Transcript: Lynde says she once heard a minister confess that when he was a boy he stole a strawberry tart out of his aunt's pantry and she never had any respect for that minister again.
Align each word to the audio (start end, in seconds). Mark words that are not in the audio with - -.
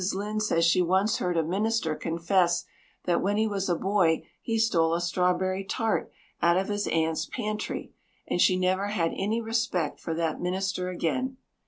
Lynde 0.15 0.41
says 0.41 0.65
she 0.65 0.81
once 0.81 1.19
heard 1.19 1.37
a 1.37 1.43
minister 1.43 1.93
confess 1.95 2.65
that 3.05 3.21
when 3.21 3.37
he 3.37 3.45
was 3.47 3.69
a 3.69 3.75
boy 3.75 4.23
he 4.41 4.57
stole 4.57 4.95
a 4.95 4.99
strawberry 4.99 5.63
tart 5.63 6.11
out 6.41 6.57
of 6.57 6.69
his 6.69 6.87
aunt's 6.87 7.27
pantry 7.27 7.93
and 8.27 8.41
she 8.41 8.57
never 8.57 8.87
had 8.87 9.11
any 9.15 9.39
respect 9.39 9.99
for 9.99 10.15
that 10.15 10.41
minister 10.41 10.89
again. 10.89 11.37